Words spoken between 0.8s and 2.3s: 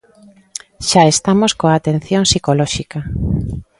Xa estamos coa atención